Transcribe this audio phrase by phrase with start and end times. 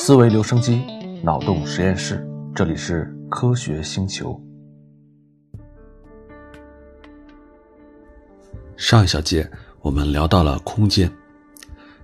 [0.00, 0.80] 思维留声机，
[1.24, 4.40] 脑洞实验室，这里是科学星球。
[8.76, 9.50] 上一小节
[9.80, 11.12] 我们聊到了空间，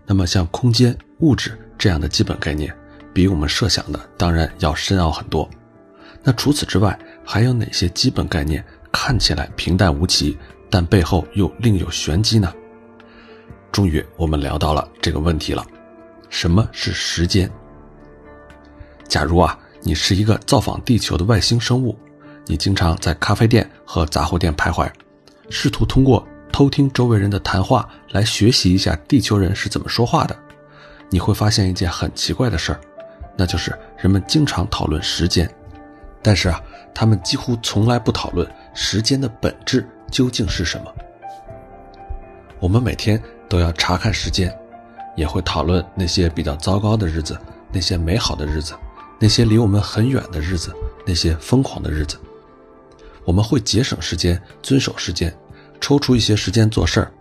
[0.04, 2.76] 那么像空间、物质这样的基本概念，
[3.14, 5.48] 比我们设想的当然要深奥很多。
[6.24, 10.36] 那除此之外，还有哪些基本概念看起来平淡无奇，
[10.68, 12.52] 但背后又另有玄机呢？
[13.70, 15.64] 终于，我们聊到了这个问题了：
[16.28, 17.48] 什么是时间？
[19.08, 21.96] 假如啊，你是一个造访地球的外星生物，
[22.46, 24.90] 你经常在咖啡店和杂货店徘徊，
[25.50, 30.36] 试图通过偷听周围人的谈话来学习一下地球人是怎么说话的，
[31.10, 32.80] 你会发现一件很奇怪的事儿，
[33.36, 35.48] 那就是人们经常讨论时间，
[36.22, 36.60] 但是啊，
[36.94, 40.92] 他们几乎从来不讨论时间的本质究竟是什么。
[42.60, 44.56] 我们每天都要查看时间，
[45.16, 47.38] 也会讨论那些比较糟糕的日子，
[47.70, 48.74] 那些美好的日子。
[49.18, 50.74] 那些离我们很远的日子，
[51.06, 52.16] 那些疯狂的日子，
[53.24, 55.34] 我们会节省时间，遵守时间，
[55.80, 57.12] 抽出一些时间做事儿，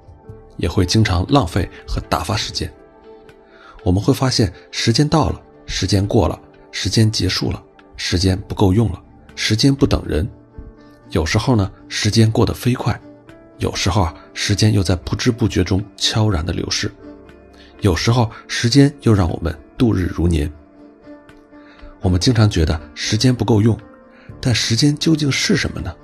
[0.57, 2.71] 也会经常浪费和打发时间。
[3.83, 6.39] 我们会发现，时间到了，时间过了，
[6.71, 7.61] 时间结束了，
[7.95, 9.01] 时间不够用了，
[9.35, 10.27] 时间不等人。
[11.11, 12.93] 有时候呢，时间过得飞快；
[13.59, 16.89] 有时候啊，时间又在不知不觉中悄然的流逝；
[17.81, 20.51] 有时候，时间又让我们度日如年。
[22.03, 23.75] 我们经常觉得时间不够用，
[24.39, 25.95] 但时间究竟是什么呢？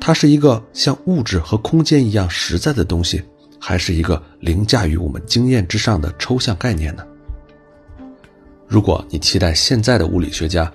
[0.00, 3.22] 它是一个像物质和空间一样实在的东西，
[3.60, 7.06] 还是一个凌驾于我们经验之上的抽象概念呢？
[8.66, 10.70] 如果你期待现在的物理学家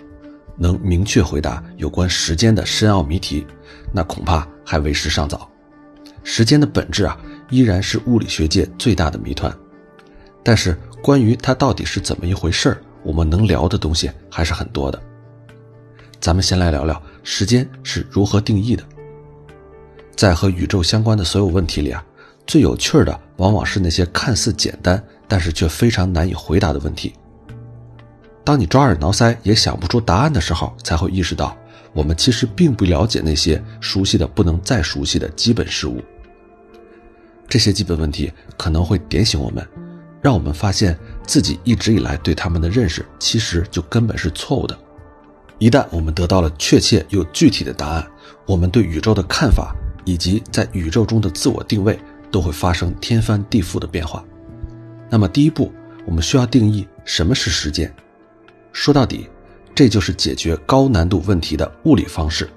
[0.58, 3.46] 能明确回答有关时间的深奥谜题，
[3.94, 5.50] 那恐怕还为时尚早。
[6.24, 7.18] 时间的本质啊，
[7.50, 9.54] 依然是物理学界最大的谜团。
[10.42, 12.78] 但是，关于它到底是怎么一回事儿？
[13.04, 15.02] 我们能聊的东西还是很多的。
[16.20, 18.84] 咱们先来聊聊时间是如何定义的。
[20.16, 22.04] 在和宇宙相关的所有问题里啊，
[22.48, 27.14] 最有趣的往往是那些看似简单，但是却非常难以回答的问题。
[28.44, 31.58] 当你抓耳挠腮也想不出答案的时候，才会意识到
[31.94, 36.02] 我们其实并不了解那些熟悉的不能再熟悉的基本事物。
[37.50, 39.68] 这些基本问题可能会点醒我们。
[40.22, 44.78] 让我们发现自己一直以来对他们的认识，其实就根本是错误的。
[45.58, 48.06] 一旦我们得到了确切又具体的答案，
[48.46, 49.74] 我们对宇宙的看法
[50.04, 51.98] 以及在宇宙中的自我定位
[52.32, 54.24] 都会发生天翻地覆的变化。
[55.10, 55.72] 那么，第一步，
[56.06, 57.94] 我们需要定义什么是时间。
[58.72, 59.30] 说到底，
[59.74, 62.50] 这就是解决高难度问题的物理方式。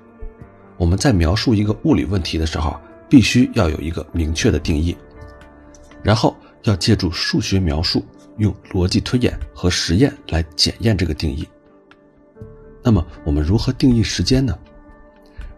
[0.77, 2.77] 我们在描述一个物理问题的时候，
[3.09, 4.97] 必须要有一个明确的定义，
[6.03, 6.37] 然后。
[6.63, 8.05] 要借助数学描述，
[8.39, 11.49] 用逻辑推演和实验来检验这个定义。
[12.83, 14.57] 那么，我们如何定义时间呢？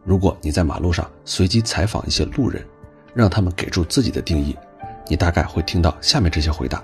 [0.04, 2.64] 如果你在马路上随机采访一些路人，
[3.12, 4.56] 让他们给出自己的定义，
[5.06, 6.82] 你大概会听到下面这些回答：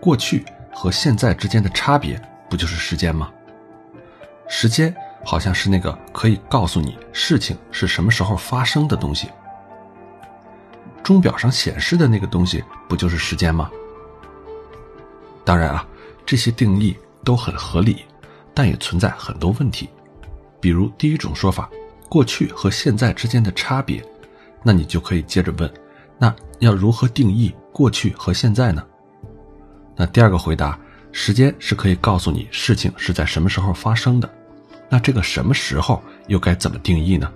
[0.00, 3.30] 过去和现在之间的差别，不就是时间吗？
[4.48, 9.28] 时间好像是那个可以告诉你事情是什么时候发生的东西。
[11.02, 13.70] 钟表上显示的那个东西，不就是时间吗？
[15.48, 15.88] 当然啊，
[16.26, 16.94] 这些定义
[17.24, 18.04] 都很合理，
[18.52, 19.88] 但也存在很多问题。
[20.60, 21.70] 比如第一种说法，
[22.06, 24.04] 过去和现在之间的差别，
[24.62, 25.72] 那你就可以接着问：
[26.18, 28.84] 那要如何定义过去和现在呢？
[29.96, 30.78] 那第二个回答，
[31.12, 34.30] 时间是可以告诉你事情是在什么时候发生的，
[34.90, 37.32] 那这个什么时候又该怎么定义呢？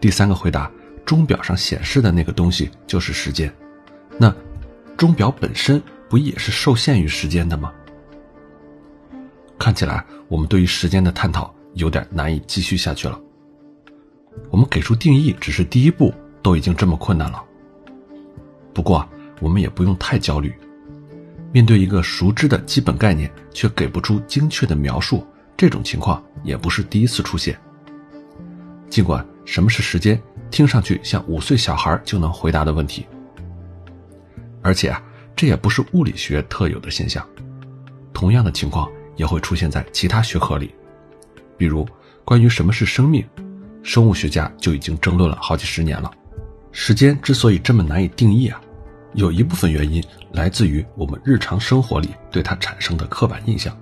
[0.00, 0.70] 第三个回答。
[1.04, 3.52] 钟表上显示的那个东西就是时间，
[4.16, 4.32] 那
[4.96, 7.72] 钟表本身不也是受限于时间的吗？
[9.58, 13.18] 看起来我们对于时间的探讨有点难以继续下去了。
[14.50, 16.12] 我们给出定义只是第一步，
[16.42, 17.42] 都已经这么困难了。
[18.74, 19.08] 不过
[19.40, 20.54] 我们也不用太焦虑，
[21.50, 25.26] 面对一个熟知的基本概念却给不出精确的描述，
[25.56, 27.58] 这种情况也不是第一次出现。
[28.90, 30.20] 尽管什么是时间？
[30.50, 33.06] 听上去像五岁小孩就能回答的问题，
[34.60, 35.02] 而且啊，
[35.34, 37.26] 这也不是物理学特有的现象，
[38.12, 40.74] 同样的情况也会出现在其他学科里，
[41.56, 41.86] 比如
[42.24, 43.24] 关于什么是生命，
[43.82, 46.10] 生物学家就已经争论了好几十年了。
[46.70, 48.60] 时间之所以这么难以定义啊，
[49.14, 50.02] 有一部分原因
[50.32, 53.76] 来自于我们日常生活里对它产生的刻板印象。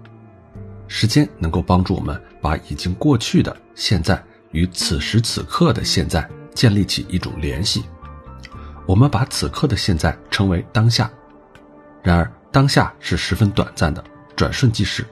[0.88, 4.20] 时间能够帮助我们把已经过去的现在
[4.50, 6.28] 与此时此刻的现在。
[6.52, 7.84] 建立起一种联系，
[8.84, 11.08] 我们把此刻的现在称为当下。
[12.02, 14.02] 然而，当下是十分短暂的，
[14.34, 15.04] 转瞬即逝。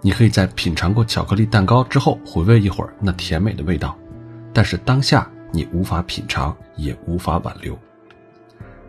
[0.00, 3.96] 你可以在品尝过巧克力蛋糕之后回味一会儿那甜美的味道，
[4.52, 7.76] 但是当下你无法品尝，也无法挽留。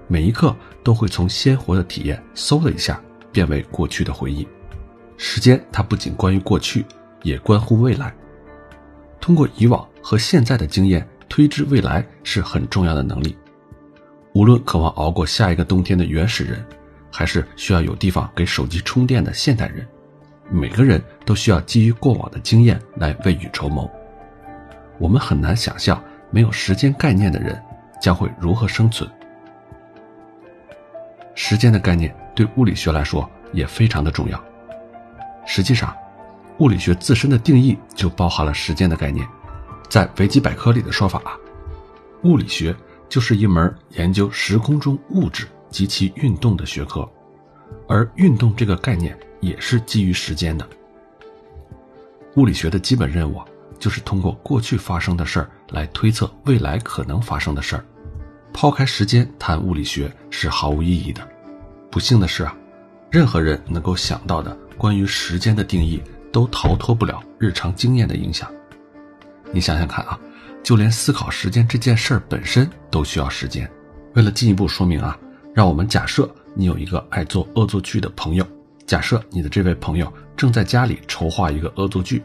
[0.08, 4.48] 每一刻都会从鲜活的体验嗖的一下变为过去的回忆。
[5.18, 6.86] 时间它不仅关于过去，
[7.24, 8.14] 也关乎未来。
[9.20, 13.36] 通过以往和现在的经验推知未来是很重要的能力。
[14.38, 16.64] 无论渴望熬过下一个冬天的原始人，
[17.12, 19.84] 还是需要有地方给手机充电的现代人，
[20.52, 23.90] 每个人都需要基于过往的经验来未雨绸缪。
[25.00, 26.00] 我们很难想象
[26.30, 27.60] 没有时间概念的人
[28.00, 29.10] 将会如何生存。
[31.34, 34.40] 时间的概念对物理学来说也非常的重要。
[35.48, 35.98] 实际上，
[36.60, 39.28] 物理学自身的定义就包含了时间的概念。
[39.90, 41.24] 在维基百科里的说法，
[42.22, 42.76] 物理学
[43.10, 47.08] 就是一门研究时空中物质及其运动的学科，
[47.88, 50.68] 而运动这个概念也是基于时间的。
[52.36, 53.42] 物理学的基本任务
[53.80, 57.84] 就是通过过去发生的事儿来推测未来可能发生的事儿。
[58.54, 61.28] 抛开时间谈物理学是毫无意义的。
[61.92, 62.56] 不幸的是啊，
[63.10, 66.02] 任何人能够想到的关于时间的定义，
[66.32, 68.52] 都逃脱不了日常经验的影响。
[69.52, 70.20] 你想想看啊，
[70.64, 73.70] 就连思考时间这件事儿本身都需要时间。
[74.16, 75.18] 为了进一步说明啊，
[75.54, 78.46] 让我们假设你有一个爱做恶作剧的朋友，
[78.86, 82.24] 假设你的这位朋友正在家里筹划一个恶作剧，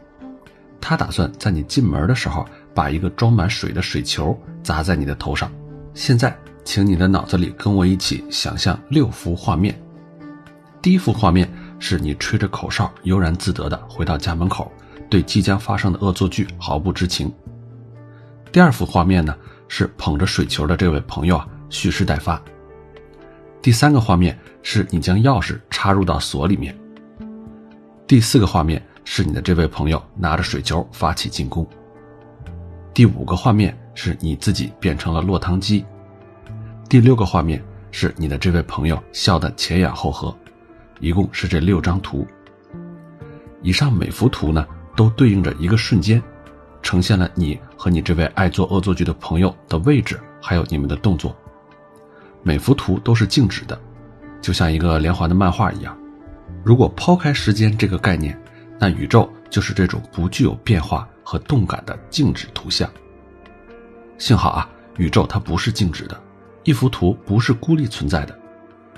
[0.81, 2.45] 他打算在你进门的时候
[2.75, 5.53] 把一个装满水的水球砸在你的头上。
[5.95, 9.79] 现在，请你的脑子里跟我一起想象六幅画面。
[10.81, 14.73] 第一幅画面是你吹着口哨，悠然自得地回到家门口，
[15.11, 17.33] 对即将发生的恶作剧毫不知情。
[18.53, 19.35] 第二幅画面呢，
[19.67, 22.41] 是捧着水球的这位朋友啊，蓄势待发。
[23.63, 26.79] 第三个画面是你将钥匙插入到锁里面。
[28.07, 31.67] 第四个画面是你的这位朋友拿着水球发起进攻。
[32.93, 35.83] 第五个画面是你自己变成了落汤鸡，
[36.91, 40.37] 第六个画面是你的这位朋友笑得前仰后合，
[41.01, 42.27] 一共是这六张图。
[43.63, 46.23] 以上每幅图呢都对应着一个瞬间，
[46.83, 51.35] 呈现了你和你这位爱做恶作剧的朋友的位置，还有你们的动作。
[52.43, 53.81] 每幅图都是静止的，
[54.41, 55.97] 就像一个连环的漫画一样。
[56.65, 58.39] 如果抛开时间这个概念，
[58.79, 61.09] 那宇宙就是这种不具有变化。
[61.25, 62.91] 和动感的静止图像。
[64.19, 64.69] 幸好啊，
[64.99, 66.21] 宇宙它不是静止的，
[66.65, 68.37] 一幅图不是孤立存在的。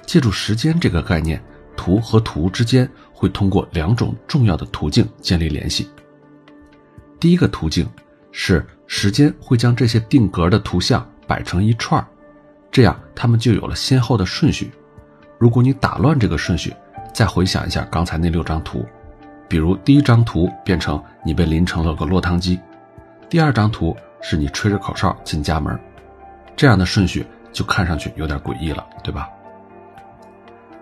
[0.06, 1.40] 借助时间这个概念，
[1.76, 5.86] 图和图之间会通过两种重要的途径建立联系。
[7.24, 7.88] 第一个途径
[8.32, 12.06] 是时间会将这些定格的图像摆成一串，
[12.70, 14.70] 这样它们就有了先后的顺序。
[15.38, 16.70] 如果你打乱这个顺序，
[17.14, 18.84] 再回想一下刚才那六张图。
[19.48, 22.60] 比如第一张图变成你被淋成了个落汤鸡，
[23.30, 25.80] 第二张图是你吹着口哨进家门，
[26.54, 27.24] 这样的顺序
[27.54, 29.30] 就看上去有点诡异了，对吧？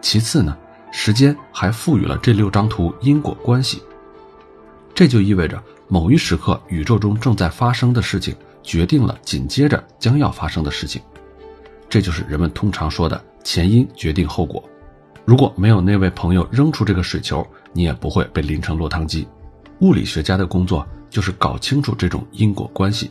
[0.00, 0.58] 其次呢，
[0.90, 3.80] 时间还赋予了这六张图因果关系，
[4.92, 5.62] 这就意味着
[5.92, 11.02] 某一时刻宇宙中正在发生的事情决定了紧接着将要发生的事情，
[11.86, 14.64] 这就是人们通常说的前因决定后果。
[15.26, 19.28] 如果没有那位朋友扔出这个水球，你也不会被淋成落汤鸡。
[19.80, 23.10] 物理学家的工作就是搞清楚这种因果关系，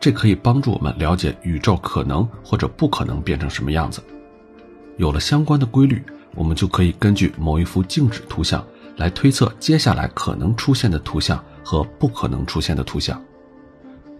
[0.00, 4.02] 这可以帮助我们了解宇宙可能或者不可能变成什么样子。
[4.96, 6.02] 有了相关的规律，
[6.34, 11.40] 我们就可以根据某一幅静止图像来推测接下来可能出现的图像
[11.70, 13.22] 和不可能出现的图像。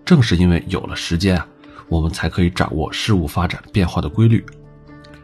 [0.04, 1.44] 正是因为有了时间啊，
[1.88, 4.44] 我们才可以掌握事物发展变化的规律。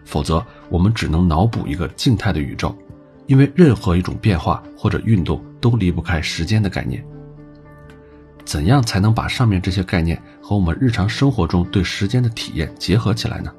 [0.04, 2.76] 否则，我们只能脑补一个静态的宇宙，
[3.28, 7.04] 因为任何一种变化或者运动都离不开时间的概念。
[8.44, 13.54] 怎样才能把上面这些概念和我们日常生活中对时间的体验结合起来呢？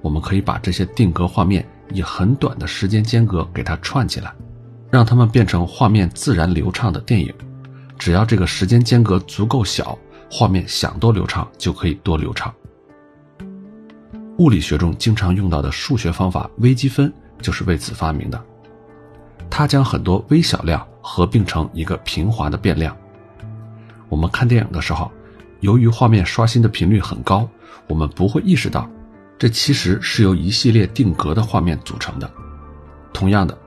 [0.00, 4.32] 我们可以把这些定格画面以很短的时间间隔给它串起来，
[4.90, 7.30] 让它们变成画面自然流畅的电影。
[8.06, 9.98] 只要这个时间间隔足够小，
[10.30, 12.54] 画面想多流畅就可以多流畅。
[14.38, 18.40] 物理学中经常用到的数学方法微积分就是为此发明的。
[19.50, 22.96] 它将很多微小量合并成一个平滑的变量。
[24.08, 25.10] 我们看电影的时候，
[25.58, 27.48] 由于画面刷新的频率很高，
[27.88, 28.88] 我们不会意识到，
[29.36, 32.30] 这其实是由一系列定格的画面组成的。
[33.12, 33.58] 同样的，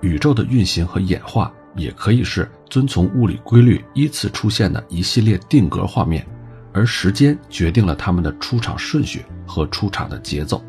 [0.00, 6.26] 宇宙的运行和演化也可以是遵从物理规律依次出现的一系列定格画面。
[6.72, 10.60] 而时间决定了他们的出场顺序和出场的节奏。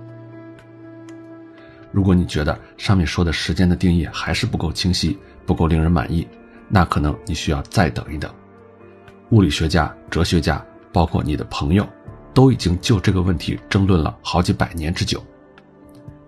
[1.91, 6.27] 如果你觉得上面说的时间的定义还是不够清晰、不够令人满意，
[6.69, 8.31] 那可能你需要再等一等。
[9.31, 11.89] 物理学家、哲学家，包括你的朋友，
[12.35, 15.25] 都已经就这个问题争论了好几百年之久。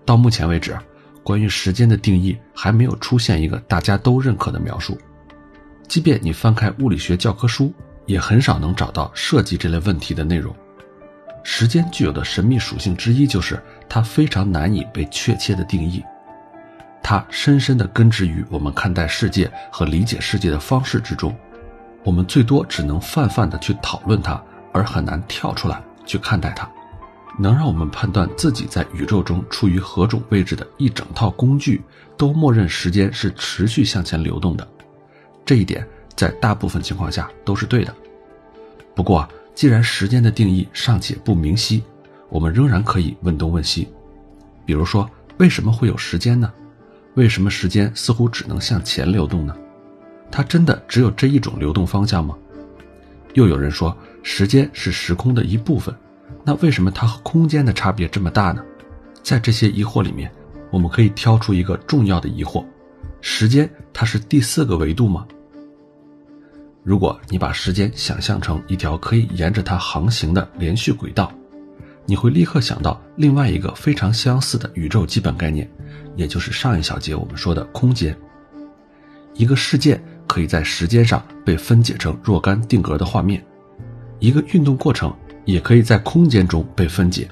[0.04, 0.76] 到目前为止，
[1.22, 4.98] 关于时间的定义还没有出现一个大家都认可的描述。
[5.88, 7.74] 即便你翻开物理学教科书，
[8.06, 10.56] 也很少能找到涉及这类问题的内容。
[11.44, 13.62] 时间具有的神秘属性之一就是。
[13.90, 16.04] 它非常难以被确切的定义，
[17.02, 21.34] 它深深地根植于我们看待世界和理解世界的方式之中。
[22.04, 26.70] 我们最多只能泛泛地去讨论它，而很难跳出来去看待它。
[27.40, 31.82] 能让我们判断自己在宇宙中处于何种位置的一整套工具，
[32.18, 34.68] 都默认时间是持续向前流动的。
[35.48, 37.96] 这一点在大部分情况下都是对的。
[38.94, 39.26] 不过，
[39.56, 41.82] 既然时间的定义尚且不明晰，
[42.28, 43.88] 我们仍然可以问东问西，
[44.66, 46.52] 比如说，为什么会有时间呢？
[47.14, 49.56] 为什么时间似乎只能向前流动呢？
[50.30, 52.36] 它真的只有这一种流动方向吗？
[53.34, 55.96] 又有人说，时间是时空的一部分，
[56.44, 58.62] 那为什么它和空间的差别这么大呢？
[59.24, 60.30] 在这些疑惑里面，
[60.72, 62.66] 我们可以挑出一个重要的疑惑：
[63.22, 65.26] 时间它是第四个维度吗？
[66.88, 71.30] 如果你把时间想象成一条可以沿着它航行的连续轨道。
[72.06, 75.70] 你会立刻想到另外一个非常相似的宇宙基本概念，
[76.16, 78.18] 也就是上一小节我们说的空间。
[79.34, 83.46] 一个事件可以在时间上被分解成若干定格的画面，
[84.20, 85.14] 一个运动过程
[85.44, 87.28] 也可以在空间中被分解。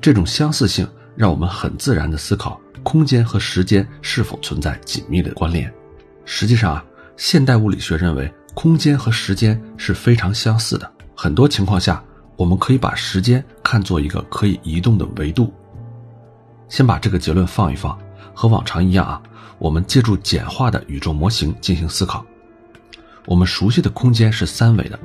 [0.00, 0.84] 这种相似性
[1.14, 5.72] 让我们很自然地思考空间和时间是否存在紧密的关联。
[6.24, 6.84] 实际上啊，
[7.16, 12.02] 现代物理学认为空间和时间是非常相似的，很多情况下。
[12.34, 15.52] 我们可以把时间看作一个可以移动的维度。
[16.68, 17.96] 先把这个结论放一放，
[18.34, 19.22] 和往常一样啊，
[19.58, 22.24] 我们借助简化的宇宙模型进行思考。
[23.26, 24.98] 我们熟悉的空间是三维的，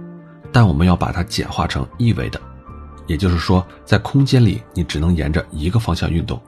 [0.52, 2.42] 但我们要把它简化成一维的，
[3.06, 6.42] 也就是说，在空间里你只能沿着一个方向运动。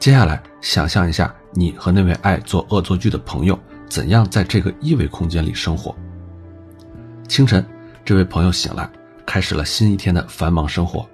[0.00, 3.56] 接下来，想象一下你和那位爱做恶作剧的朋友
[3.92, 5.94] 怎样在这个一维空间里生活。
[7.28, 7.62] 清晨，
[8.06, 8.90] 这位朋友醒来。
[9.26, 11.06] 开始了新一天的繁忙生活，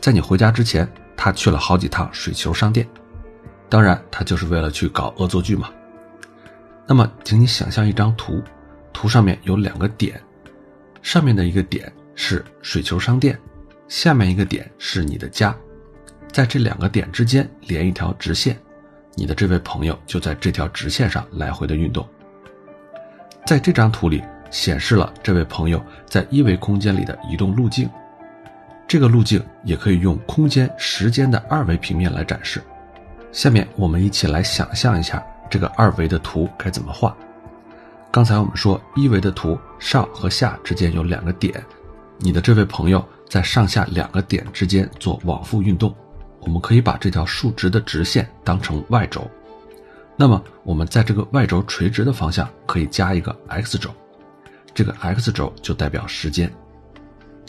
[0.00, 2.84] 在你回家之前，他去了好几趟水球商店，
[3.68, 5.70] 当然，他就是为了去搞恶作剧嘛。
[6.84, 8.42] 那么，请你想象一张图，
[8.92, 10.20] 图上面有两个点，
[11.00, 13.38] 上面的一个点是水球商店，
[13.86, 15.56] 下面一个点是你的家，
[16.32, 18.60] 在这两个点之间连一条直线，
[19.16, 22.06] 你的这位朋友就在这条直线上来回的运动。
[23.46, 24.22] 在这张图里。
[24.50, 27.90] 显示了这位朋友在一维空间里的移动路径，
[28.86, 32.62] 这个路径也可以用空间、时间的二维平面来展示。
[33.32, 37.16] 下面我们一起来想象一下这个二维的图该怎么画。
[38.12, 41.60] 刚才我们说一维的图上和下之间有两个点，
[42.18, 45.92] 你的这位朋友在上下两个点之间做往复运动，
[46.44, 49.28] 我们可以把这条竖直的直线当成 y 轴，
[50.16, 53.90] 那么我们在这个 y 轴垂直的方向可以加一个 x 轴。
[54.74, 56.52] 这个 x 轴就代表时间，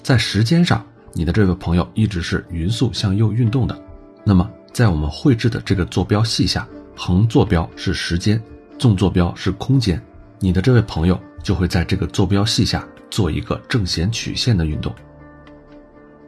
[0.01, 3.75] 在时间上，你的这位朋友一直是匀速向右运动的。
[4.23, 8.41] 那么，在我们绘制的这个坐标系下，横坐标是时间，
[8.77, 10.01] 纵坐标是空间，
[10.39, 14.93] 你的这位朋友就会在这个坐标系下做一个正弦曲线的运动。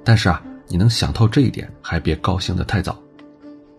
[0.03, 3.01] 但是啊，你能想透这一点，还别高兴得太早。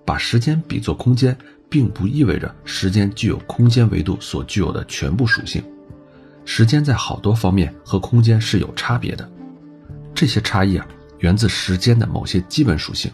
[0.04, 1.36] 把时间比作空间，
[1.68, 5.62] 并不意味着时间具有空间维度所具有的全部属性。
[6.44, 9.30] 时间在好多方面和空间是有差别的，
[10.14, 10.86] 这些差异啊，
[11.18, 13.10] 源自时间的某些基本属性。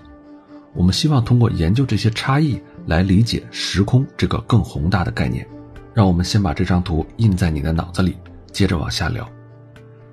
[0.72, 5.44] 我们希望通过研究这些差异来理解时空这个更宏大的概念。
[5.92, 8.16] 让我们先把这张图印在你的脑子里，
[8.52, 9.28] 接着往下聊。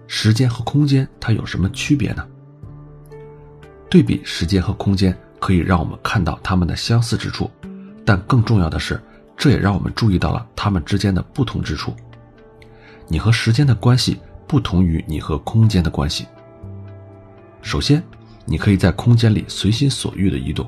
[0.07, 2.27] 时间和空间它有什么区别呢？
[3.91, 7.51] 对比时间和空间可以让我们看到它们的相似之处，
[8.05, 8.97] 但更重要的是，
[9.35, 11.93] 这也让我们注意到了它们之间的不同之处。
[13.09, 14.17] 你和时间的关系
[14.47, 16.25] 不同于你和空间的关系。
[17.61, 18.01] 首先，
[18.45, 20.65] 你可以在空间里随心所欲的移动，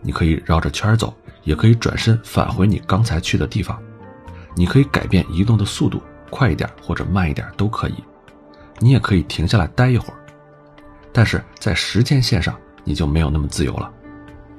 [0.00, 3.78] 你可以绕着圈走，也可以转身返回你刚才去的地方。
[4.54, 7.96] 你可以改变移动的速度，快一点或者慢一点都可以。
[8.78, 10.16] 你也可以停下来待一会儿。
[11.16, 12.54] 但是在时间线上，
[12.84, 13.90] 你就没有那么自由了。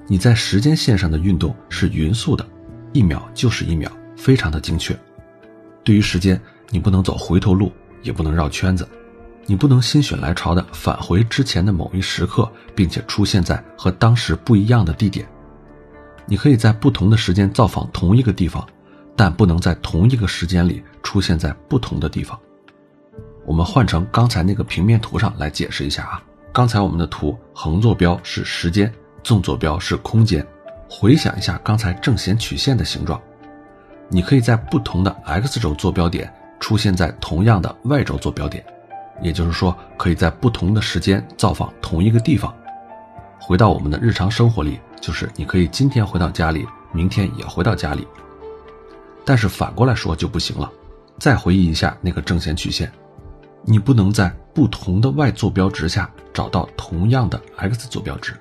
[0.07, 2.43] 你在时间线上的运动是匀速的，
[2.93, 4.97] 一秒就是一秒，非常的精确。
[5.83, 6.41] 对于时间。
[6.69, 7.71] 你不能走回头路，
[8.03, 8.85] 也不能绕圈子，
[9.45, 15.25] 你不能心血来潮的返回之前的某一时刻，并且出现在和当时不一样的地点。
[16.25, 18.67] 你可以在不同的时间造访同一个地方，
[19.15, 22.37] 但不能在同一个时间里出现在不同的地方。
[23.45, 26.21] 我们换成刚才那个平面图上来解释一下啊。
[26.57, 30.43] 刚才我们的图横坐标是时间，纵坐标是空间。
[30.89, 33.21] 回想一下刚才正弦曲线的形状，
[34.09, 38.65] 你可以在不同的 x 轴坐标点出现在同样的 y 轴坐标点，
[39.21, 42.51] 也就是说，可以在不同的时间造访同一个地方。
[43.39, 48.07] 回到我们的日常生活里，就是你可以今天回到家里，明天也回到家里。
[49.23, 50.71] 但是反过来说就不行了。
[51.19, 52.91] 再回忆一下那个正弦曲线，
[53.63, 58.33] 你不能在不同的 y 坐标值下找到同样的 x 坐标值。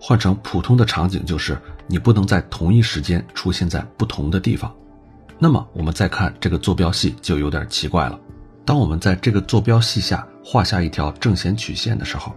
[0.00, 1.60] 换成普通的场景就是。
[1.90, 4.70] 你不能在同一时间出现在不同的地方，
[5.38, 8.20] 那么我们再看这个坐标系就有点奇怪了。
[8.66, 12.34] 当我们在这个坐标系下画下一条正弦曲线的时候，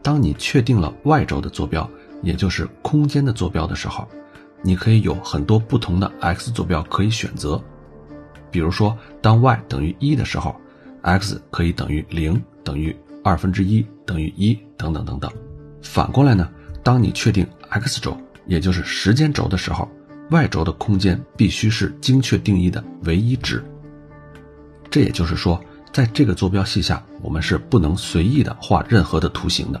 [0.00, 1.90] 当你确定了 y 轴的坐标，
[2.22, 4.06] 也就是空间的坐标的时候，
[4.62, 7.60] 你可以有很多不同的 x 坐标可以选择。
[8.52, 10.54] 比如说，当 y 等于一的时候
[11.02, 15.30] ，x 可以等于零、等于二分之一、等于一等等等等。
[15.82, 16.48] 反过来呢，
[16.82, 18.16] 当你确定 x 轴。
[18.46, 19.88] 也就是时间轴的时候
[20.30, 23.64] ，y 轴的空间必须是精确定义的唯一值。
[24.90, 25.58] 这也就是说，
[25.94, 29.80] 在这个坐标系下，我们是不能随意的画任何的图形的。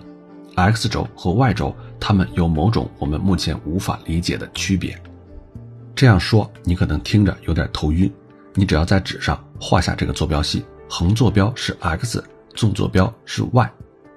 [0.54, 4.98] x 轴和 y 轴它们有某种我们目前无法理解的区别。
[5.94, 8.10] 这样说你可能听着有点头晕。
[8.54, 13.70] 你只要在纸上画下这个坐标系，横坐标是 x，纵坐标是 y，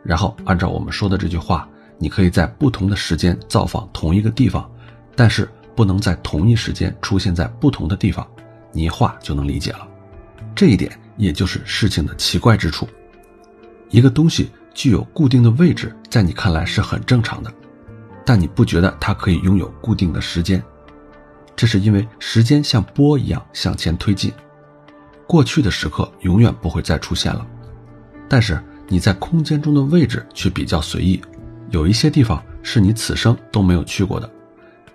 [0.03, 1.67] 然后按照我们说的这句话。
[1.99, 4.69] 你可以在不同的时间造访同一个地方，
[5.15, 8.23] 但是不能在同一时间出现在不同的地方。
[8.71, 9.87] 你一画就能理解了，
[10.53, 12.87] 这一点也就是事情的奇怪之处。
[13.89, 17.51] 一个东西具有固定的位置，在你看来是很正常的，
[18.23, 20.63] 但你不觉得它可以拥有固定的时间，
[21.55, 24.31] 这是因为时间像波一样向前推进，
[25.25, 27.43] 过去的时刻永远不会再出现了。
[28.29, 31.21] 但是你在空间中的位置却比较随意。
[31.69, 34.29] 有一些地方是你此生都没有去过的，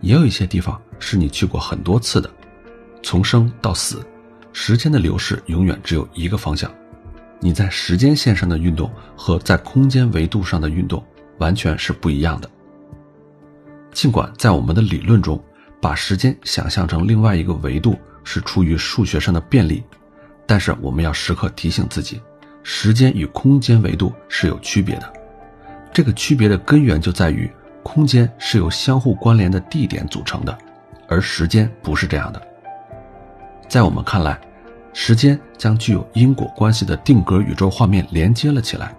[0.00, 2.30] 也有一些地方是你去过很多次的。
[3.02, 4.04] 从生到死，
[4.52, 6.70] 时间的流逝永远只有一个方向。
[7.40, 11.04] 你在时间线上的运动和在空间维度上的运动
[11.38, 12.48] 完全是不一样的。
[13.92, 15.42] 尽管在我们的理论中，
[15.80, 19.82] 把时间想象成另外一个维度是出于数学上的便利，
[20.46, 22.20] 但是我们要时刻提醒自己，
[22.62, 25.12] 时间与空间维度是有区别的。
[25.92, 27.50] 这个区别的根源就在于，
[27.82, 30.56] 空间是由相互关联的地点组成的，
[31.08, 32.40] 而时间不是这样的。
[33.68, 34.40] 在我们看来，
[34.92, 38.94] 时间将具有因果关系的定格宇宙画面连接了起来，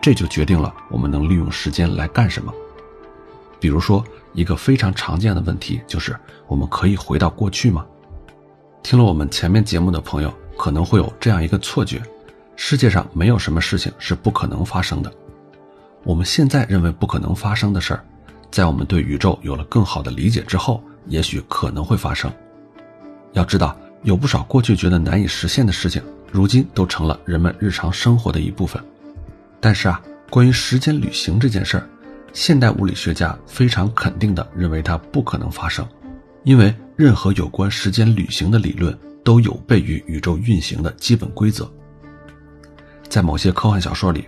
[0.00, 2.52] 这就决定了我们能利用时间来干什么。
[3.60, 7.84] 比如说，一个非常常见的问题就是：我们可以回到过去吗？
[8.82, 12.00] 听了我们前面节目的朋友可能会有这样一个错觉：
[12.60, 15.10] 世界上没有什么事情是不可能发生的。
[16.02, 18.04] 我们现在认为不可能发生的事儿，
[18.50, 22.30] 在我们对宇宙有了更好的理解之后，也许可能会发生。
[23.32, 28.82] 要知道，有不少过去觉得难以实现的事情，如今都成了人们日常生活的一部分。
[29.60, 31.88] 但是啊，关于时间旅行这件事儿，
[32.32, 35.86] 现代物理学家非常肯定地认为它不可能发生，
[36.42, 41.70] 因为任何有关时间旅行的理论都有悖于宇宙运行的基本规则。
[43.18, 44.24] 在某些科幻小说里。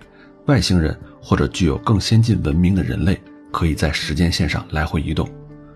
[0.47, 3.17] 外星人或者具有更先进文明的人类，
[3.49, 5.29] 可以在时间线上来回移动，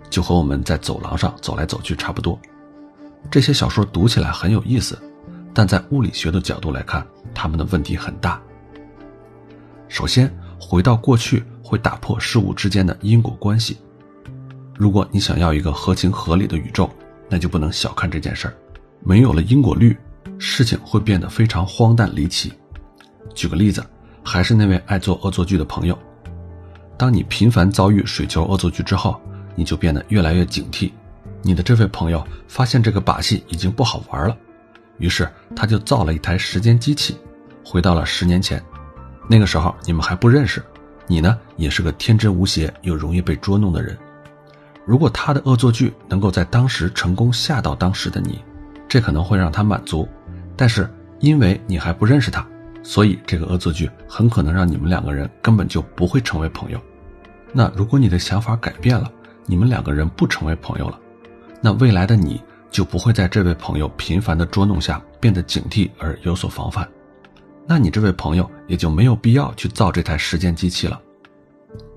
[0.09, 2.37] 就和我们在走廊上走来走去差不多。
[3.31, 5.01] 这些小说读起来很有意思，
[5.53, 8.37] 但在物理学的角度来看，他们的问题很大。
[9.87, 13.77] 首先，回到过去会打破事物之间的因果关系。
[14.77, 16.89] 如果你想要一个合情合理的宇宙，
[17.29, 18.53] 那就不能小看这件事儿。
[18.99, 19.95] 没有了因果律，
[20.37, 22.51] 事情会变得非常荒诞离奇。
[23.35, 23.85] 举个例子。
[24.27, 25.95] 还是那位爱做恶作剧的朋友。
[26.97, 29.21] 当你频繁遭遇水球恶作剧之后，
[29.53, 30.91] 你就变得越来越警惕。
[31.43, 34.35] 你的这位朋友发现这个把戏已经不好玩了，
[34.97, 37.15] 于是他就造了一台时间机器，
[37.63, 38.59] 回到了十年前。
[39.29, 40.59] 那个时候你们还不认识，
[41.05, 43.95] 你呢也是个天真无邪又容易被捉弄的人。
[44.85, 48.43] 如果他的恶作剧能够在当时成功吓到当时的你，
[48.87, 50.09] 这可能会让他满足。
[50.55, 52.43] 但是因为你还不认识他。
[52.87, 56.79] 所以，这个恶作剧很可能让你们两个人根本就不会成为朋友。
[57.51, 59.11] 那如果你的想法改变了，
[59.47, 60.99] 你们两个人不成为朋友了，
[61.61, 66.87] 那未来的你就不会在这位朋友频繁的捉弄下变得警惕而有所防范。
[67.65, 71.01] 那你这位朋友也就没有必要去造这台时间机器了。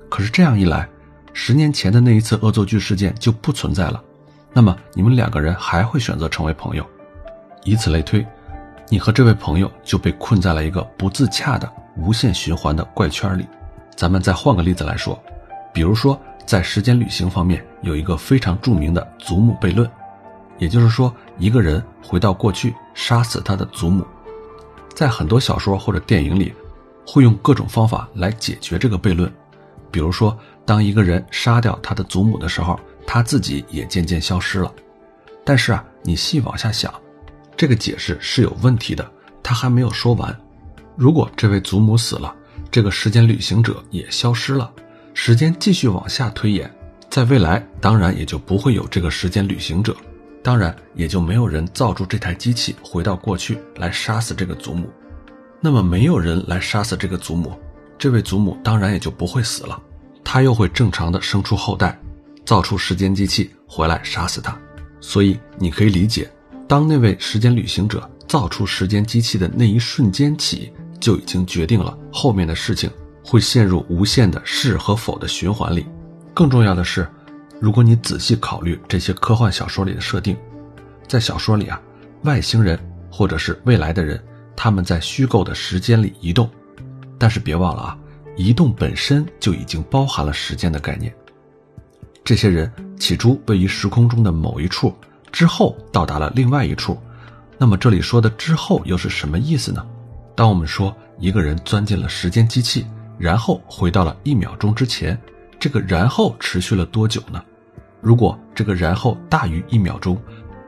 [0.09, 0.89] 可是这样一来，
[1.35, 4.03] 十年前的那一次恶作剧事件就不存在了，
[4.55, 6.87] 那么你们两个人还会选择成为朋友，
[7.65, 8.27] 以此类推，
[8.89, 13.47] 你和这位朋友就被困在了一个不自洽的无限循环的怪圈里。
[13.95, 15.21] 咱们再换个例子来说，
[15.73, 19.91] 比如说在时间旅行方面有一个非常著名的祖母悖论，
[20.59, 24.07] 也就是说一个人回到过去杀死他的祖母，
[24.95, 26.55] 在很多小说或者电影里，
[27.07, 29.33] 会用各种方法来解决这个悖论，
[29.91, 30.39] 比如说。
[30.69, 34.71] 当一个人杀掉他的祖母的时候，他自己也渐渐消失了。
[35.43, 36.93] 但是啊，你细往下想，
[37.59, 39.07] 这个解释是有问题的。
[39.43, 40.35] 他还没有说完。
[40.95, 42.35] 如果这位祖母死了，
[42.71, 44.71] 这个时间旅行者也消失了，
[45.13, 46.71] 时间继续往下推演，
[47.11, 49.97] 在未来当然也就不会有这个时间旅行者，
[50.43, 54.89] 当然也就没有人造出这台机器回到过去来杀死这个祖母。
[55.61, 57.59] 那么没有人来杀死这个祖母，
[57.99, 59.81] 这位祖母当然也就不会死了。
[60.23, 61.99] 他又会正常的生出后代，
[62.45, 64.57] 造出时间机器回来杀死他。
[65.01, 66.31] 所以你可以理解，
[66.69, 72.91] 当那位时间旅行者造出时间机器的那一瞬间起，就已经决定了后面的事情
[73.25, 75.87] 会陷入无限的是和否的循环里。
[76.35, 77.09] 更重要的是，
[77.59, 80.37] 如果你仔细考虑这些科幻小说里的设定，
[81.07, 81.81] 在小说里啊，
[82.25, 82.79] 外星人
[83.11, 84.23] 或者是未来的人，
[84.55, 86.49] 他们在虚构的时间里移动，
[87.19, 87.99] 但是别忘了啊。
[88.37, 91.13] 移动本身就已经包含了时间的概念。
[92.23, 94.95] 这些人起初位于时空中的某一处，
[95.33, 96.99] 之后到达了另外一处。
[97.59, 99.85] 那么这里说的“之后”又是什么意思呢？
[100.37, 102.87] 当我们说一个人钻进了时间机器，
[103.19, 105.21] 然后回到了一秒钟之前，
[105.59, 107.43] 这个“然后”持续了多久呢？
[108.01, 110.17] 如果这个“然后”大于一秒钟，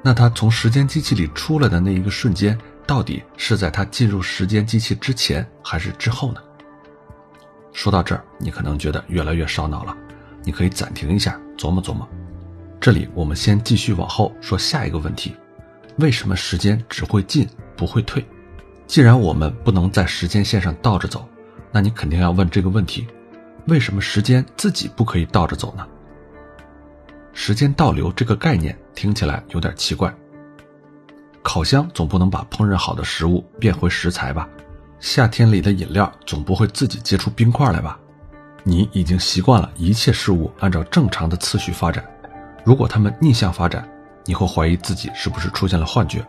[0.02, 6.40] 那他从时间机器里出来的那一个瞬间，到底是在他进入时间机器之前还是之后呢？
[7.72, 9.96] 说到这儿，你可能觉得越来越烧脑了，
[10.42, 12.08] 你可以暂停一下，琢磨琢磨。
[12.80, 15.36] 这里我们先继续往后说下一个问题：
[15.98, 18.24] 为什么时间只会进不会退？
[18.86, 21.28] 既然我们不能在时间线上倒着走，
[21.70, 23.06] 那你肯定要问这个问题：
[23.66, 25.86] 为什么时间自己不可以倒着走呢？
[27.34, 30.12] 时间倒流这个概念听起来有点奇怪。
[31.42, 34.48] 烤箱总不能把烹饪好的食物变回食材吧？
[35.00, 38.00] 夏天里的饮料总不会自己结出冰块来吧？
[38.64, 42.02] 你已经习惯了一切事物按照正常的次序发展，
[42.64, 43.88] 如果他们逆向发展，
[44.24, 46.24] 你会怀疑自己是不是出现了幻觉。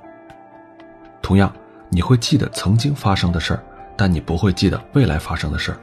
[1.22, 1.54] 同样，
[1.90, 3.64] 你会记得曾经发生的事儿，
[3.98, 5.78] 但你不会记得未来发生的事儿。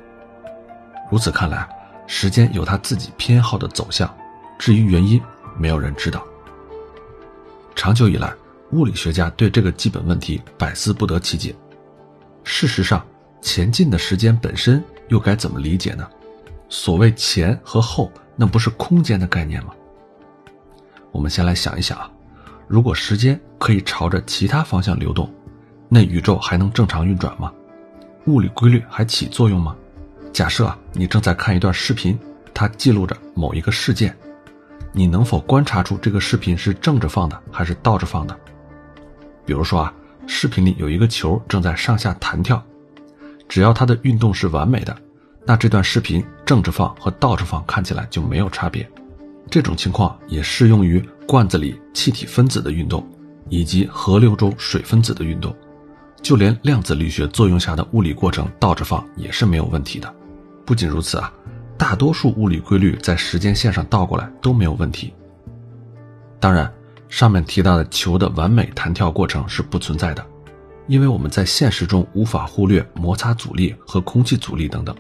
[1.11, 1.69] 如此看来，
[2.07, 4.13] 时间有它自己偏好的走向，
[4.59, 5.21] 至于原因，
[5.57, 6.23] 没有人知道。
[7.77, 8.33] 长久以来，
[8.73, 11.55] 物理学家对这个基本问题百思不得其解。
[12.43, 13.05] 事实上，
[13.41, 16.09] 前进的时间本身又该怎么理解呢？
[16.69, 19.73] 所谓前和后，那不是空间的概念吗？
[21.13, 22.11] 我们先来想一想啊，
[22.67, 25.33] 如果时间可以朝着其他方向流动，
[25.89, 27.53] 那宇宙还能正常运转吗？
[28.27, 29.75] 物理规律还起作用吗？
[30.33, 32.19] 假设啊，你正在看一段视频，
[32.53, 34.17] 它记录着某一个事件，
[34.93, 38.37] 你能否观察出这个视频是正着放的还是倒着放的？
[39.45, 39.93] 比如说啊。
[40.31, 42.63] 视频里有一个球正在上下弹跳，
[43.49, 44.95] 只要它的运动是完美的，
[45.47, 48.87] 那这段视频正着放和倒着放看起来就没有差别。
[49.51, 53.07] 这种情况也适用于罐子里气体分子的运动，
[53.49, 55.55] 以及河流中水分子的运动。
[56.23, 60.15] 就连量子力学作用下的物理过程倒着放也是没有问题的。
[60.65, 61.33] 不仅如此啊，
[61.77, 65.13] 大多数物理规律在时间线上倒过来都没有问题。
[66.39, 66.73] 当然。
[67.11, 70.23] 上面提到的球的完美弹跳过程是不存在的，
[70.89, 74.95] 因为我们在现实中无法忽略摩擦阻力和空气阻力等等，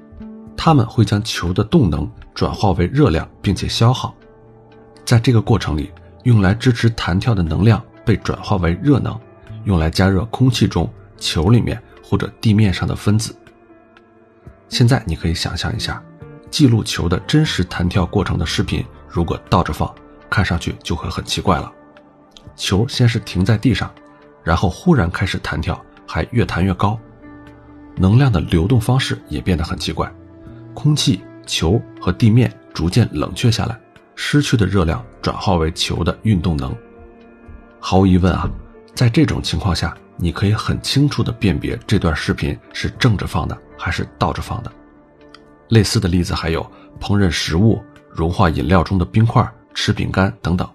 [0.56, 4.14] 它们会将球的动能转化为热量并且消耗，
[5.08, 5.90] 在这个过程里，
[6.24, 9.18] 用来支持弹跳的能量被转化为热能，
[9.64, 13.34] 用来加热空气中、球里面或者地面上的分子。
[14.68, 16.02] 现在你可以想象一下，
[16.50, 19.90] 记录球的真实弹跳过程的视频，如果倒着放，
[20.28, 21.72] 看上去就会很奇怪了。
[22.54, 23.90] 球先是停在地上，
[24.44, 27.00] 然后忽然开始弹跳，还越弹越高。
[27.96, 30.12] 能量的流动方式也变得很奇怪，
[30.74, 33.80] 空气、球和地面逐渐冷却下来，
[34.20, 36.76] 失去的热量转化为球的运动能。
[37.78, 38.50] 毫无疑问啊，
[38.92, 44.72] 在这种情况下，你可以很清楚地辨别这段视频是正着放的还是倒着放的。
[45.68, 46.60] 类似的例子还有
[47.00, 47.80] 烹饪食物、
[48.12, 50.68] 融化饮料中的冰块、吃饼干等等。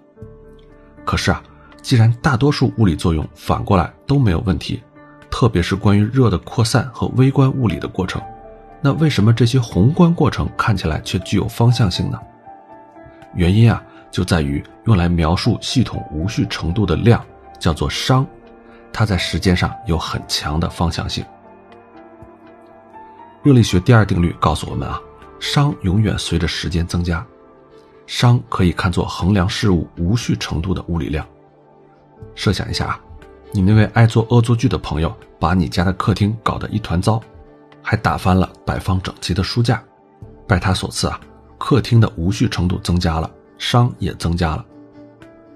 [1.04, 1.42] 可是啊。
[1.82, 4.82] 既然大多数物理作用反过来都没有问题，
[5.30, 8.22] 特别是关于热的扩散和微观物理的过程，
[8.80, 12.18] 那为什么这些宏观过程看起来却具有方向性呢？
[13.34, 17.24] 原因啊就在于用来描述系统无序程度的量
[17.58, 18.24] 叫做熵，
[18.92, 21.24] 它在时间上有很强的方向性。
[23.42, 25.00] 热力学第二定律告诉我们啊，
[25.40, 27.26] 熵永远随着时间增加，
[28.06, 31.26] 熵可以看作衡量事物无序程度的物理量。
[32.34, 33.00] 设想一下啊，
[33.52, 37.20] 你那位爱做恶作剧的朋友把你家的客厅搞得一团糟，
[37.82, 39.82] 还打翻了摆放整齐的书架，
[40.46, 41.20] 拜他所赐啊，
[41.58, 44.64] 客厅的无序程度增加了，熵也增加了。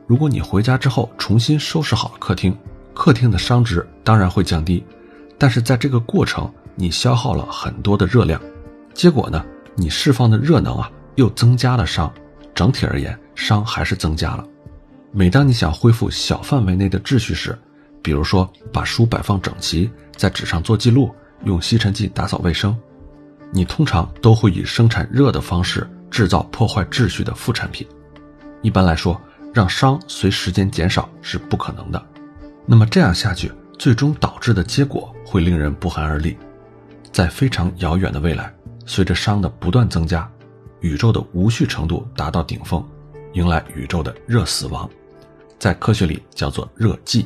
[0.06, 2.56] 如果你回家之后重新收拾好了客厅，
[2.94, 4.84] 客厅的熵值当然会降低，
[5.36, 6.50] 但是在这个过程。
[6.80, 8.40] 你消耗了很多的热量，
[8.94, 12.08] 结果呢，你释放的热能啊又增加了熵，
[12.54, 14.46] 整体而言熵还是增加了。
[15.10, 17.58] 每当你想恢复小范围内的秩序时，
[18.00, 21.12] 比如说把书摆放整齐，在纸上做记录，
[21.46, 22.78] 用吸尘器打扫卫生，
[23.50, 27.86] 你通常都会以生产热的方式制造破坏秩序的副产品。
[28.62, 29.20] 一般来说，
[29.54, 32.04] 让熵随时间减少是不可能的。
[32.66, 36.36] 那么这样下去，最终导致的结果会令人不寒而栗。
[37.10, 38.52] 在非常遥远的未来，
[38.84, 40.30] 随着熵的不断增加，
[40.80, 42.84] 宇宙的无序程度达到顶峰，
[43.32, 44.88] 迎来宇宙的热死亡，
[45.58, 47.24] 在科学里叫做热寂。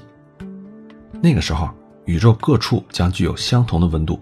[1.21, 1.69] 那个时候，
[2.05, 4.21] 宇宙各处将具有相同的温度。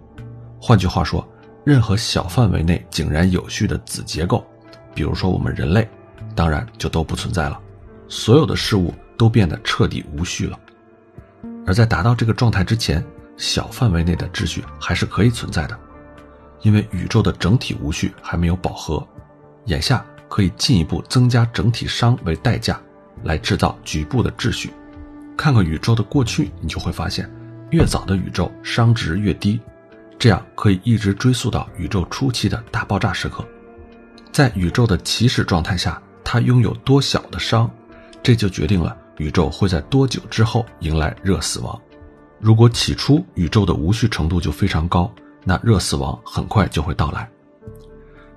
[0.58, 1.26] 换句话说，
[1.64, 4.44] 任何小范围内井然有序的子结构，
[4.94, 5.88] 比如说我们人类，
[6.34, 7.60] 当然就都不存在了。
[8.08, 10.58] 所有的事物都变得彻底无序了。
[11.66, 13.04] 而在达到这个状态之前，
[13.36, 15.78] 小范围内的秩序还是可以存在的，
[16.62, 19.06] 因为宇宙的整体无序还没有饱和，
[19.66, 22.80] 眼下可以进一步增加整体熵为代价，
[23.22, 24.72] 来制造局部的秩序。
[25.36, 27.30] 看看宇宙的过去，你就会发现，
[27.70, 29.60] 越早的宇宙熵值越低，
[30.20, 33.42] 这样可以一直追溯到宇宙初期的大爆炸时刻。
[34.30, 37.70] 在宇宙的起始状态下，它拥有多小的熵，
[38.22, 41.80] 这就决定了宇宙会在多久之后迎来热死亡。
[42.38, 45.10] 如果起初宇宙的无序程度就非常高，
[45.42, 47.26] 那热死亡很快就会到来。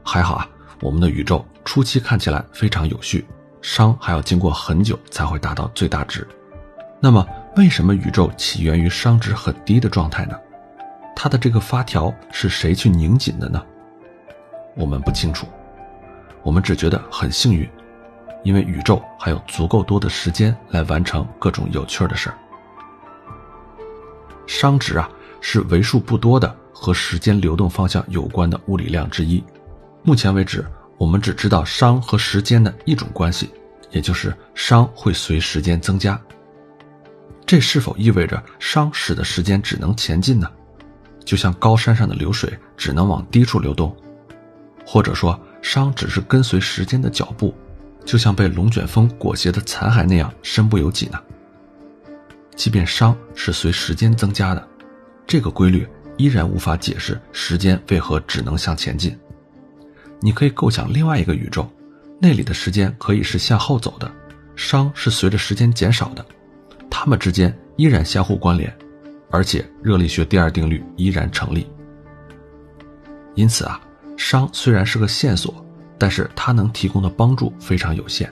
[0.01, 3.25] 还好啊，我们的宇宙初期看起来非常有序，
[3.61, 6.25] 熵还要经过很久才会达到最大值。
[7.01, 10.37] 那么，为什么宇宙起源于熵值很低的状态呢？
[11.15, 13.63] 它的这个发条是谁去拧紧的呢？
[14.75, 15.47] 我们不清楚，
[16.41, 17.69] 我们只觉得很幸运，
[18.43, 22.37] 因为宇宙还有足够多的时间来完成各种有趣的事儿。
[24.47, 29.41] 熵值啊，是为数不多的和时间流动方向有关的物理量之一。
[30.01, 30.65] 目前为止，
[30.97, 33.49] 我们只知道熵和时间的一种关系，
[33.91, 36.19] 也就是熵会随时间增加。
[37.45, 40.51] 这是否意味着熵使得时间只能前进呢？
[41.25, 43.95] 就像高山上的流水只能往低处流动，
[44.85, 47.53] 或者说熵只是跟随时间的脚步，
[48.05, 51.19] 就像被龙卷风裹挟的残骸那样身不由己呢？
[52.55, 54.67] 即便熵是随时间增加的，
[55.25, 59.17] 这个规律依然无法解释时间为何只能向前进。
[60.19, 61.67] 你可以构想另外一个宇宙，
[62.19, 64.11] 那里的时间可以是向后走的，
[64.55, 66.25] 熵是随着时间减少的，
[66.89, 68.71] 它们之间依然相互关联，
[69.33, 71.65] 而且热力学第二定律依然成立。
[73.33, 73.81] 因此啊，
[74.15, 75.65] 熵虽然是个线索，
[75.97, 78.31] 但是它能提供的帮助非常有限。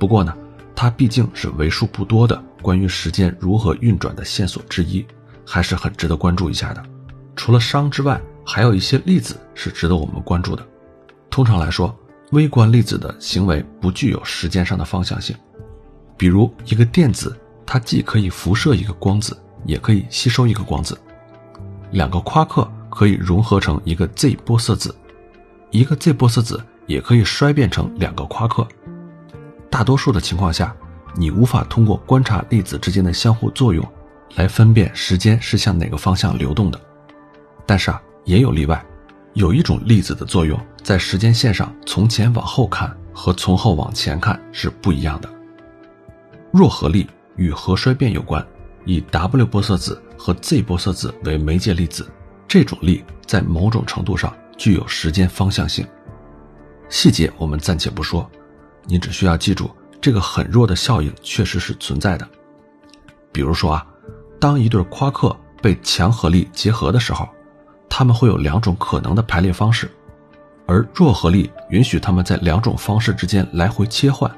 [0.00, 0.36] 不过呢，
[0.74, 2.42] 它毕竟是为数不多的。
[2.60, 5.04] 关于时间如何运转的线索之一，
[5.46, 6.82] 还是很值得关注一下的。
[7.36, 10.66] 除了熵之外，还有一些粒子是值得我们关注的。
[11.30, 11.96] 通常来说，
[12.32, 15.36] 微观粒子的行为不具有时间上的方向性。
[16.16, 20.98] 比如，一个电子，它既可以辐射一个光子，也可以吸收一个光子。
[21.90, 24.94] 两个夸克可以融合成一个 Z 玻色子，
[25.70, 28.66] 一个 Z 玻色子也可以衰变成两个夸克。
[29.70, 30.74] 大多数的情况下。
[31.14, 33.86] 你无法通过观察粒子之间的相互作用，
[34.36, 36.80] 来分辨时间是向哪个方向流动的。
[37.66, 38.82] 但是啊，也有例外，
[39.34, 45.28] 有一种粒子的作用在时间线上从前往后看和从后往前看是不一样的。
[46.50, 48.42] 弱核力与核衰变有关，
[48.84, 52.08] 以 W 玻色子和 Z 玻色子为媒介粒子，
[52.46, 55.86] 这种力在某种程度上具有时间方向性。
[56.88, 58.28] 细节我们暂且不说，
[58.84, 59.70] 你只需要记住。
[60.00, 62.28] 这个很弱的效应确实是存在的，
[63.30, 63.86] 比如说啊，
[64.40, 67.28] 当一对夸克被强核力结合的时候，
[67.88, 69.88] 它们会有两种可能的排列方式，
[70.66, 74.28] 而弱核力允许它们在两种方式之间来回切换，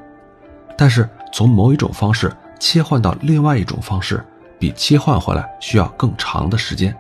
[0.77, 2.31] 但是从某一种方式
[2.61, 4.23] 切换到另外一种方式，
[4.59, 6.97] 比切换回来需要更长的时间。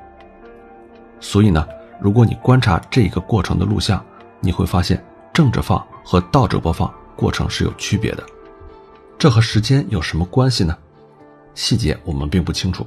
[1.21, 1.67] 所以呢，
[2.01, 4.05] 如果你观察这个过程的录像，
[4.41, 8.23] 你会发现正着放和倒着播放过程是有区别的。
[9.19, 10.77] 这和时间有什么关系呢？
[11.55, 12.87] 细节我们并不清楚，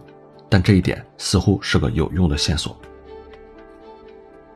[0.49, 2.80] 但这一点似乎是个有用的线索。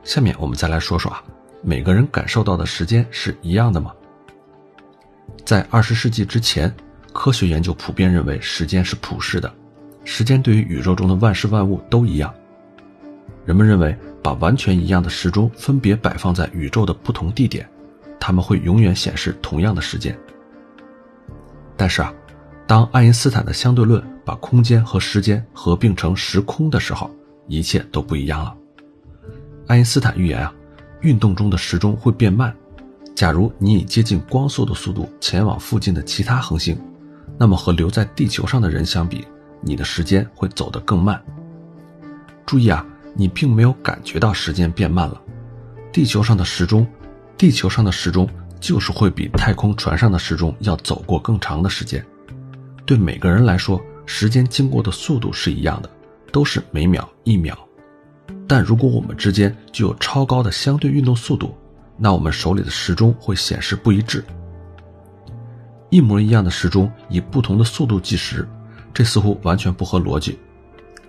[0.04, 1.22] 下面我们再来说说啊，
[1.62, 3.92] 每个人感受到的时间是一样的吗？
[5.44, 6.72] 在二十世纪之前，
[7.12, 9.52] 科学研究普遍认为时间是普世的，
[10.04, 12.32] 时间对于宇宙中的万事万物都一样。
[13.44, 17.68] 人们认为，把完全一样的时钟分别摆放在宇宙的不同地点，
[18.20, 20.16] 它们会永远显示同样的时间。
[21.76, 22.14] 但是啊，
[22.66, 27.10] 当爱因斯坦的相对论把空间和时间合并成时空的时候，
[27.48, 28.54] 一切都不一样了。
[29.66, 30.54] 爱因斯坦预言啊，
[31.00, 32.54] 运动中的时钟会变慢。
[33.14, 36.78] 假如你以接近光速的速度前往附近的其他恒星，
[37.36, 39.26] 那么和留在地球上的人相比，
[39.62, 41.22] 你的时间会走得更慢。
[42.44, 45.20] 注意啊，你并没有感觉到时间变慢了。
[45.92, 46.86] 地球上的时钟，
[47.38, 48.28] 地球上的时钟
[48.60, 52.04] 就是会比太空船上的时钟要走过更长的时间。
[52.84, 55.90] 对每个人来说，时间经过的速度是一样的，
[56.32, 57.56] 都是每秒一秒。
[58.48, 61.54] 但如果我们之间具有超高的相对运动速度，
[61.96, 64.24] 那我们手里的时钟会显示不一致。
[65.90, 68.46] 一模一样的时钟以不同的速度计时，
[68.92, 70.38] 这似乎完全不合逻辑。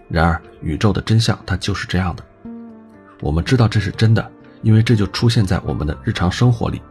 [0.10, 2.24] 然而，宇宙的真相它就是这样的。
[3.22, 6.82] 我们知道这是真的，因为这就出现在我们的日常生活里。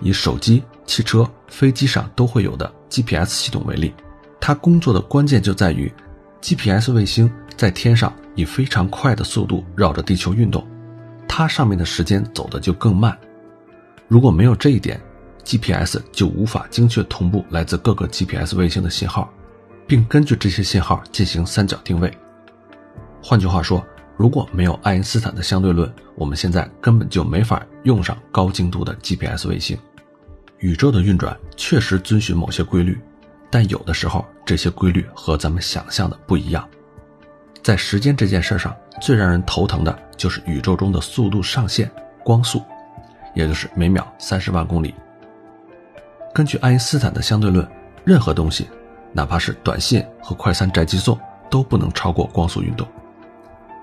[0.00, 3.94] 以手机、汽车、飞机上都会有的 GPS 系统为例，
[4.40, 5.92] 它工作的关键就在于
[6.40, 10.66] GPS 卫星在天上以非常快的速度绕着地球运动。
[11.28, 13.16] 它上面的时间走的就更慢。
[14.08, 15.00] 如果没有这一点
[15.44, 19.32] ，GPS 就无法精确同步来自各个 GPS 卫星的信号，
[19.86, 22.12] 并根据这些信号进行三角定位。
[23.22, 23.84] 换句话说，
[24.16, 29.78] 如果没有爱因斯坦的相对论，我们现在根本就没法用上高精度的 GPS 卫星。
[30.58, 33.00] 宇宙的运转确实遵循某些规律，
[33.50, 36.68] 但有的时候这些规律和咱们想象的不一样。
[37.62, 41.90] 在时间这件事上，最让人头疼的就是宇宙中的速度上限——
[42.24, 42.62] 光速，
[43.34, 44.94] 也就是每秒三十万公里。
[46.34, 47.68] 根据爱因斯坦的相对论，
[48.04, 48.68] 任何东西，
[49.12, 51.18] 哪怕是短信和快餐宅急送，
[51.50, 52.86] 都不能超过光速运动。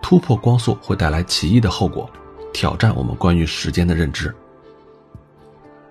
[0.02, 2.10] 突破光速会带来奇异的后果，
[2.54, 4.34] 挑战我们关于时间的认知。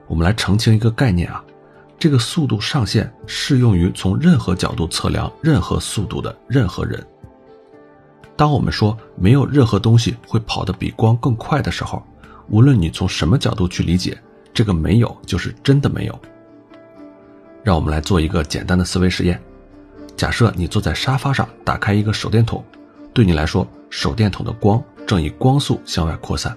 [0.06, 1.44] 我们来澄清一个概念啊，
[1.98, 7.06] 这个速度上限适用于从任何角度测量任何速度的任何人。
[8.34, 12.02] 当我们说没有任何东西会跑得比光更快的时候，
[12.48, 14.16] 无论你从什么角度去理解，
[14.54, 16.18] 这个没有就是真的没有。
[17.62, 19.40] 让我们来做一个简单的思维实验：
[20.16, 22.64] 假设你坐在沙发上，打开一个手电筒，
[23.12, 26.56] 对你来说，手电筒的光正以光速向外扩散。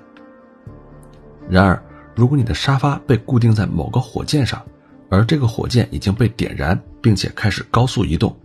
[1.49, 1.81] 然而，
[2.15, 4.61] 如果你的沙发被固定在某个火箭上，
[5.09, 8.35] 而这个火箭已经被点燃，并且开始高速移动，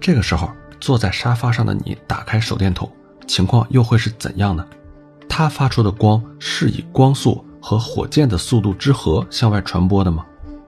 [0.00, 0.50] 这个时候。
[0.78, 2.88] 坐在沙发上的你打开手电筒，
[3.26, 4.64] 情况又会是怎样呢？
[5.26, 10.26] 它发出的光是以光速和火箭的速度之和向外传播的吗？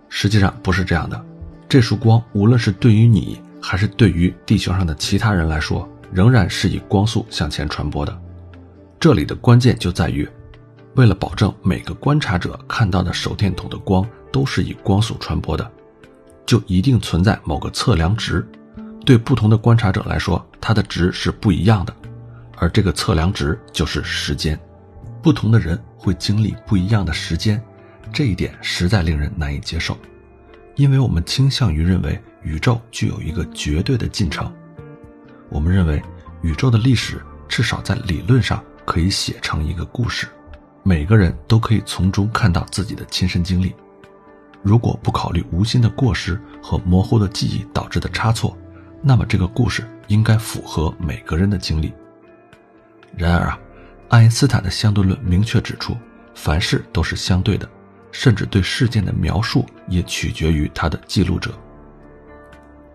[0.08, 1.24] 实际上不是这样的。
[1.68, 8.18] 这束光无论是对于你还是对于地球上的其他人来说，仍然是以光速向前传播的。
[8.98, 10.28] 这里的关键就在于，
[10.94, 15.70] 为了保证每个观察者看到的手电筒的光都是以光速传播的，
[16.46, 18.46] 就一定存在某个测量值。
[19.04, 21.94] 对不同的观察者来说，它的值是不一样的，
[22.56, 24.58] 而这个测量值就是时间。
[25.22, 27.62] 不同的人会经历不一样的时间，
[28.12, 29.96] 这一点实在令人难以接受，
[30.76, 34.52] 因为我们倾向于认为宇宙具有一个绝对的进程。
[35.48, 36.02] 我们认为
[36.42, 40.28] 宇宙的历史至少在理论上可以写成一个故事，
[40.82, 43.74] 每个人都可以从中看到自己的亲身经历。
[44.62, 48.56] 如果不考虑无心的过失和模糊的记忆导致的差错，
[49.00, 51.92] 那么这个故事应该符合每个人的经历。
[53.16, 53.58] 然而啊，
[54.08, 55.96] 爱因斯坦的相对论明确指出，
[56.34, 57.68] 凡事都是相对的，
[58.10, 61.52] 甚至对事件的描述也取决于他的记录者。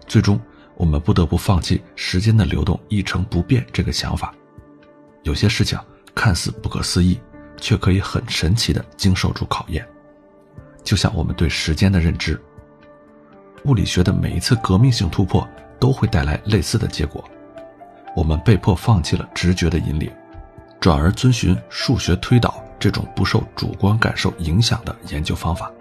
[0.07, 0.39] 最终，
[0.75, 4.33] 我们不得不放弃时间的流动一成不变这个想法。
[5.23, 5.79] 有些事情
[6.13, 7.19] 看似不可思议，
[7.57, 9.87] 却可以很神奇的经受住考验，
[10.83, 12.39] 就像我们对时间的认知。
[13.65, 15.47] 物理学的每一次革命性突破。
[15.79, 17.21] 都会带来类似的结果，
[18.15, 20.09] 我们被迫放弃了直觉的引领，
[20.79, 25.71] 转而遵循数学推导这种不受主观感受影响的研究方法。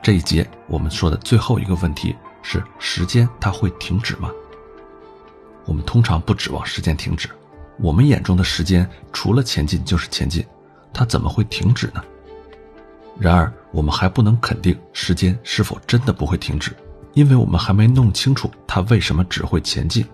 [0.00, 4.30] 这一节我们说的最后一个问题是：时间它会停止吗？
[5.66, 7.28] 我们通常不指望时间停止，
[7.78, 10.44] 我们眼中的时间除了前进就是前进，
[10.92, 12.02] 它怎么会停止呢？
[13.18, 16.70] 然而，我们还不能肯定时间是否真的不会停止，
[17.14, 20.06] 因为我们还没弄清楚它为什么只会前进。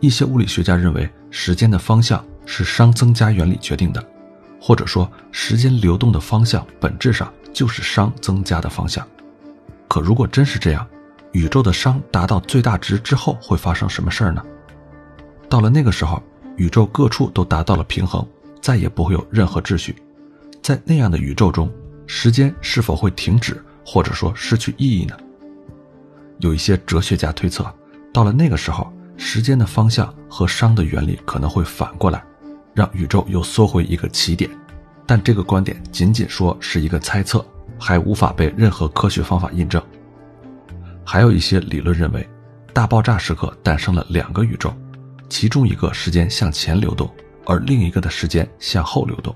[0.00, 4.04] 一些物理学家认为，时间的方向是熵增加原理决定的，
[4.60, 9.06] 或者说，时间流动的方向本质上就是熵增加的方向。
[9.88, 10.86] 可如果真是这样，
[11.32, 14.42] 宇宙的熵达到最大值之后会发生什么事儿呢？
[15.48, 16.22] 到了那个时候，
[16.56, 18.26] 宇宙各处都达到了平衡，
[18.60, 19.94] 再也不会有任何秩序。
[20.62, 21.70] 在那样的宇宙中，
[22.06, 25.16] 时间是否会停止，或者说失去意义呢？
[26.38, 27.64] 有一些哲学家推测，
[28.12, 32.24] 到了那个时候，时间的方向和熵的原理可能会反过来，
[32.74, 34.50] 让宇宙又缩回一个起点。
[35.06, 37.44] 但这个观点仅仅说是一个猜测，
[37.78, 39.82] 还无法被任何科学方法印证。
[41.04, 42.26] 还有一些理论认为，
[42.72, 44.74] 大爆炸时刻诞生了两个宇宙，
[45.28, 47.10] 其中一个时间向前流动，
[47.44, 49.34] 而另一个的时间向后流动。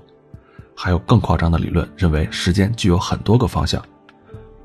[0.75, 3.83] 还有更夸张的理论认为，时间具有很多个方向。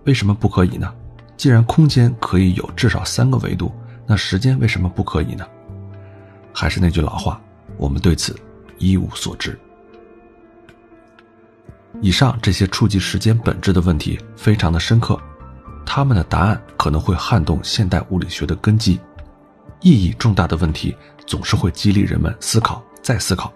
[0.04, 0.90] 为什么不可以呢？
[1.36, 3.70] 既然空间可以有至少三个维度，
[4.06, 5.44] 那时间为什么不可以呢？
[6.52, 7.40] 还是那句老话，
[7.76, 8.34] 我们对此
[8.78, 9.58] 一无所知。
[12.00, 15.18] 以上这些触及时间本质的问题非常的深刻，
[15.86, 19.00] 他们的答案可能会撼动现代物理学的根基。
[19.80, 20.96] 意义重大的问题
[21.26, 23.52] 总是会激励人们思考再思考，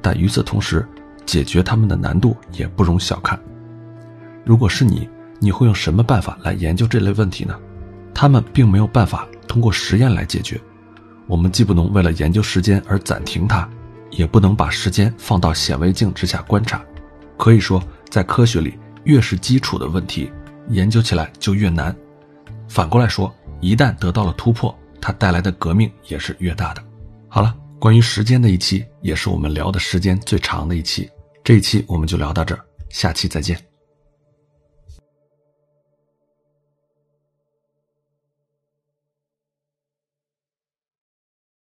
[0.00, 0.86] 但与此同时，
[1.24, 3.40] 解决他们的难度也不容小看。
[4.44, 7.58] 如果是你，你会用什么办法来研究这类问题呢？
[8.12, 10.60] 他们并没有办法通过实验来解决。
[11.26, 13.66] 我们既不能为了研究时间而暂停它，
[14.12, 16.80] 也不能把时间放到显微镜之下观察。
[17.36, 20.30] 可以说，在科学里，越是基础的问题，
[20.68, 21.94] 研究起来就越难。
[22.68, 26.82] 反过来说，一旦得到了突破，它带来的革命也是越大的。
[27.28, 27.52] 好了。
[27.82, 31.10] 关于时间的一期，也是我们聊的时间最长的一期。
[31.42, 33.71] 这一期我们就聊到这儿，下期再见。